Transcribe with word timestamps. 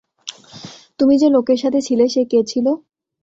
তুমি 0.99 1.15
যে 1.17 1.27
লোকের 1.29 1.59
সাথে 1.63 1.79
ছিলে 1.81 2.05
সে 2.07 2.21
কে 2.25 2.39
ছিল? 2.43 2.65